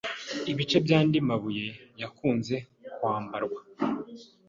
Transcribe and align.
ibice 0.51 0.77
by'andi 0.85 1.17
mabuye 1.27 1.67
yakunze 2.01 2.55
kwambarwa 2.95 3.59